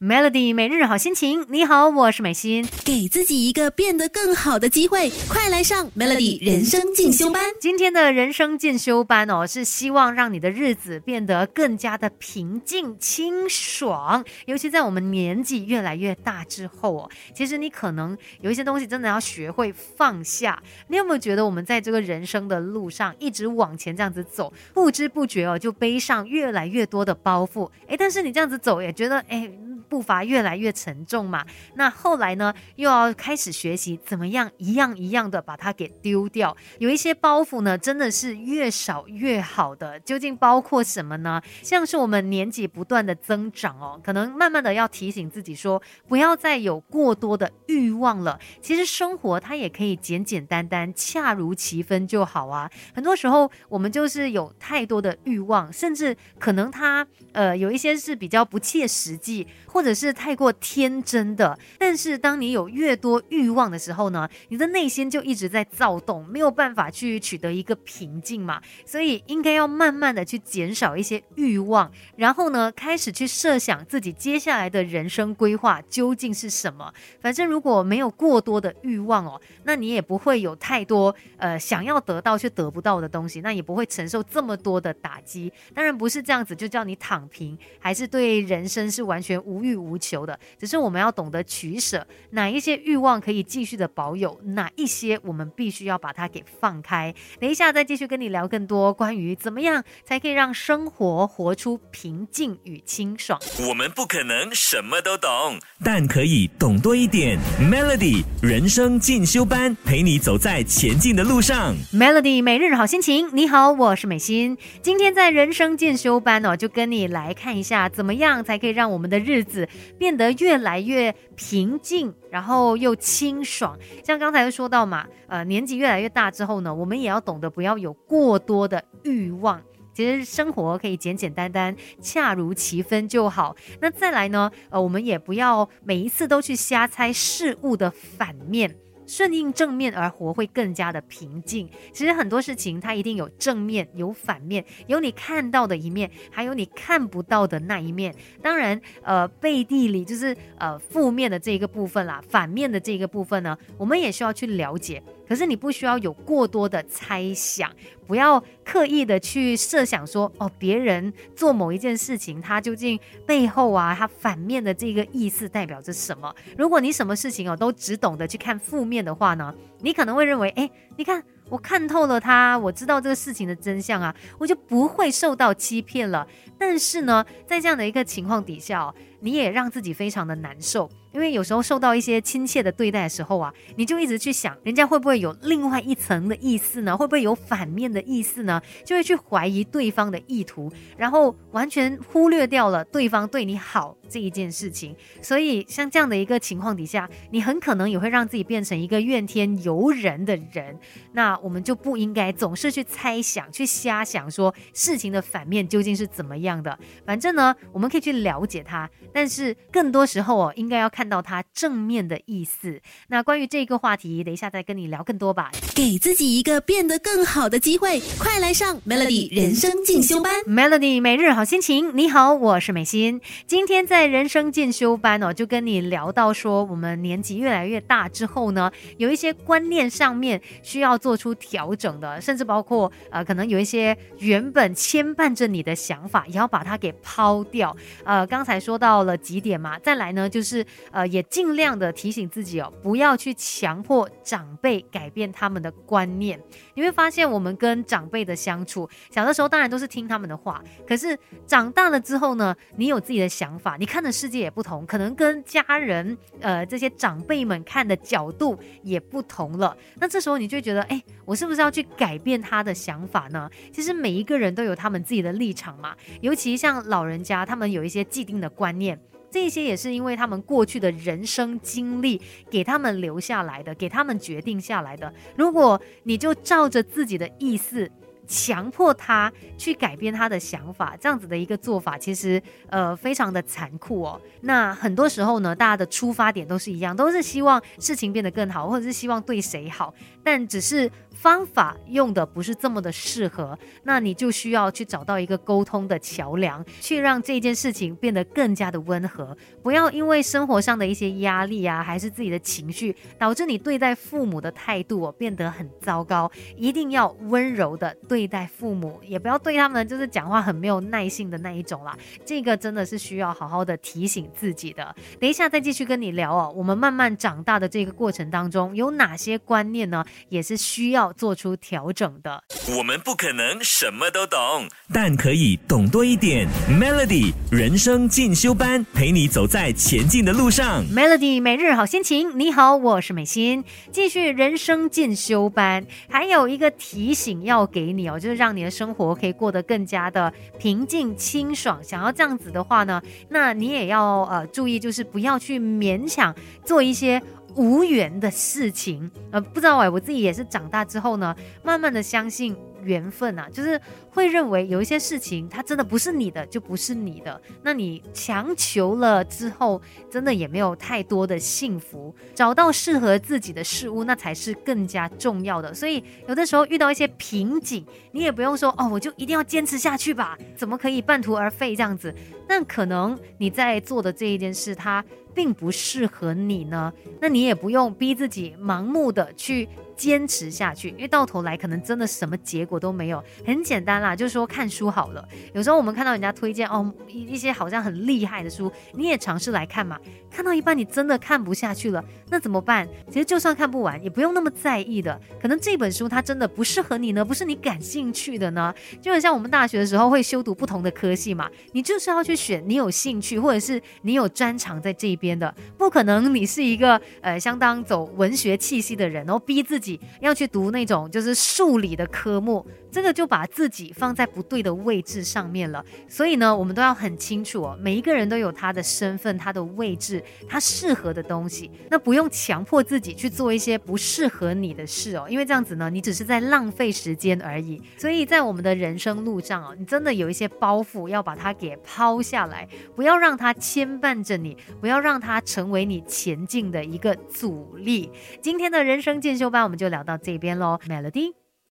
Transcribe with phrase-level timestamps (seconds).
[0.00, 7.40] Melody 每日好心情，你好，我是美心，给自己一个变得更好的机会，快来上 Melody 人生进修班。
[7.60, 14.24] 今天的人生进修班哦，是希望让你的日子变得更加的平静清爽。
[14.46, 20.60] 尤其在我们年纪越来越大之后哦，其实你可能有一些东西真的要学会放下。
[20.88, 27.70] 你有没有觉得我们在这个人生的路上一直往前这样子走，不知不觉哦就背上越来越多的包袱？
[27.86, 29.56] 诶，但是你这样子走也觉得诶。
[29.92, 31.44] 步伐越来越沉重嘛，
[31.74, 36.56] 那后来呢，又要开始学习怎么样一样一样的把它给丢掉。
[36.78, 40.00] 有一些包袱呢，真的是越少越好的。
[40.00, 41.42] 究竟包括什么呢？
[41.62, 48.40] 像是我们年纪不断的增长哦，可能慢慢的要提醒自己说，不要再有过多的欲望了。
[48.62, 52.70] 其实生活它也可以简简单单、恰如其分就好啊。
[52.94, 59.81] 很多时候我们就是有太多的欲望，甚至可能它呃有一些是比较不切实际或。
[59.82, 68.62] 或者是太过天真的，但是当你有越多欲望的时候呢，你的内心就一直在躁动，没有办法去取得一个平静嘛。
[68.86, 76.94] 所以应该要慢慢的去减少一些欲望，然后呢，开始去设想自己接下来的人生规划究竟是什么。
[77.20, 85.52] 反正如果没有过多的欲望哦，那你也不会有太多呃想要得到却得不到的东西，那也不会承受这么多的打击。
[85.74, 89.71] 当然不是这样子就叫你躺平，还是对人生是完全无欲。
[89.72, 97.14] 欲无求的，只是我们要懂得取舍，哪一些欲望可以继续的保有，哪一些我们必须要把它给放开。
[97.40, 103.40] 等一下再继续跟你聊更多关于怎么样才可以让生活活出平静与清爽。
[103.68, 107.38] 我们不可能什么都懂，但可以懂多一点。
[107.60, 111.74] Melody 人生进修班陪你走在前进的路上。
[111.92, 114.58] Melody 每日好心情，你好，我是美心。
[114.82, 119.51] 今天在人生进修班哦，就跟你来看一下，怎么样才可以让我们的日子。
[119.98, 123.78] 变得越来越平静，然后又清爽。
[124.04, 129.60] 像刚才说到嘛，呃，年纪越来越大之后呢，我们也要懂得不要有过多的欲望。
[129.94, 133.54] 其实生活可以简简单单、恰如其分就好。
[133.78, 138.74] 那再来呢，呃，我们也不要每一次都去瞎猜事物的反面。
[139.12, 141.68] 顺应正面而活会更加的平静。
[141.92, 148.14] 其实很多事情它一定有正面有反面，有你看到的一面，还有你看不到的那一面。
[148.40, 155.02] 当然，呃，背地里就是呃负面的这一个部分啦，反面的这一个部分呢，我们也需要去了解。
[155.28, 157.70] 可是你不需要有过多的猜想，
[158.06, 166.34] 不要刻意的去设想说哦，别人做某一件事情，他究竟背后啊，他反面的这个意思代表着什么？
[166.58, 176.26] 如果你什么事情哦都只懂得去看负面的话呢，你可能会认为，哎，你看我看透了他，我知道这个事情的真相啊，我就不会受到欺骗了。
[176.58, 180.90] 但是呢，在这样的一个情况底下，哦你也让自己非常的难受。
[181.12, 186.96] 因为有时候受到一些亲切的对待的时候啊，你就一直去想，人家会不会有另外一层的意思呢？
[186.96, 188.60] 会不会有反面的意思呢？
[188.84, 194.96] 就会去怀疑对方的意图，然后完全忽略掉了对方对你好这一件事情。
[195.20, 200.78] 所以像这样的一个情况底下，你很可能也会让自己变成一个怨天尤人的人。
[201.12, 206.78] 那我们就不应该总是去猜想、去瞎想，说事情的反面究竟是怎么样的。
[207.04, 211.01] 反正呢，我们可以去了解它，但是更多时候哦，应该要看。
[211.02, 212.80] 看到它正面的意思。
[213.08, 215.50] 那关于这个话题，等一下再跟你聊更多吧。
[215.74, 220.32] 给自己一个变得更好的机会，快来上 Melody 人生进修班。
[220.44, 223.20] Melody 每日好心情，你好，我是美心。
[223.48, 237.76] 今天在人生进修班哦，就跟你聊到说，我们年纪越来越大之后呢，有一些观念上面需要做出调整的，甚至包括呃，可能有一些原本牵绊着你的想法，也要把它给抛掉。
[238.04, 240.64] 呃，刚才说到了几点嘛，再来呢就是。
[240.92, 246.38] 呃，也尽量的提醒自己哦，不要去强迫长辈改变他们的观念。
[246.74, 259.76] 你会发现，我们跟长辈的相处，小的时候当然都是听他们的话，可是长大了之后呢，你有自己的想法，你看的世界也不同，可能跟家人呃这些长辈们看的角度也不同了。
[259.98, 263.50] 那这时候你就觉得，哎，我是不是要去改变他的想法呢？
[263.72, 269.00] 其实每一个人都有他们自己的立场嘛，尤其像老人家，他们有一些既定的观念。
[269.32, 272.20] 这些也是因为他们过去的人生经历
[272.50, 275.12] 给他们留下来的，给他们决定下来的。
[275.34, 277.90] 如果你就照着自己的意思
[278.26, 284.20] 强迫他去改变他的想法，这样子的一个做法，其实呃非常的残酷哦。
[284.42, 290.90] 那很多时候呢，大家的出发点都是一样，都是希望事情变得更好，或者是希望对谁好，但只是。
[291.14, 299.36] 方法用的不是这么的适合，那你就需要去找到一个沟通的桥梁，去让这件事情变得更加的温和。
[299.62, 306.30] 不要因为生活上的一些压力啊，还是自己的情绪，导致你对待父母的态度哦变得很糟糕。
[306.56, 311.96] 一定要温柔的对待父母，也不要对他们就是讲话很没有耐性的那一种啦。
[312.24, 314.94] 这个真的是需要好好的提醒自己的。
[315.20, 320.04] 等一下再继续跟你聊哦，我们慢慢长大的这个过程当中，有哪些观念呢？
[320.28, 322.42] 也是需要做出调整的。
[322.76, 326.48] 我们不可能什么都懂，但可以懂多一点。
[326.68, 330.84] Melody 人生进修班，陪你走在前进的路上。
[330.86, 335.84] Melody 每日好心情，你好，我是美心，继续人生进修班。
[336.08, 341.82] 还有一个提醒要给你哦，就是让你的生活可以过得更加的平静清爽。
[341.82, 347.20] 想要这样子的话呢，那你也要呃注意，就是不要去勉强做一些。
[347.56, 357.40] 无缘的事情，呃，不知道哎，我自己也是长大之后呢，慢慢的相信缘分啊，就是会认为有一些事情它真的不是你的，就不是你的。
[357.62, 362.14] 那你强求了之后，真的也没有太多的幸福。
[362.34, 365.72] 找到适合自己的事物，那才是更加重要的。
[365.72, 372.12] 所以有的时候遇到一些瓶颈，你也不用说哦，我就一定要坚持下去吧，怎么可以半途而废这样子？
[372.52, 375.02] 那可能你在做的这一件事，它
[375.34, 379.66] 并不适合你呢，那你也不用逼自己盲目的去
[379.96, 383.24] 坚持下去，因为到头来可能真的什么结果都没有。
[383.46, 385.26] 很简单啦，就是说看书好了。
[385.54, 389.98] 有时候我们看到人家推荐哦一一些好像很厉害的书，你也尝试来看嘛。
[390.30, 392.86] 看到一半你真的看不下去了，那怎么办？
[393.08, 395.18] 其实就算看不完，也不用那么在意的。
[395.40, 398.74] 可能这本书它真的不适合你呢，不是你感兴趣的呢。
[399.00, 415.84] 就很像我们大学的时候会修读不同的科系嘛，你就是要去选你有兴趣或者是你有专长在这边的，不可能你是一个呃相当走文学气息的人，然后逼自己要去读那种就是数理的科目，这个就把自己放在不对的位置上面了。
[416.06, 427.82] 所以呢，我们都要很清楚哦，每一个人都有他的身份、他的位置、他适合的东西，那不用强迫自己去做一些不适合你的事哦，因为这样子呢，你只是在浪费时间而已。
[427.96, 438.10] 所以在我们的人生路上哦，你真的有一些包袱要把它给抛下来，不要让它牵绊着你，不要让它成为你前进的一个阻力。
[438.42, 441.41] 今天的人生进修班我们就聊到这边喽，Melody。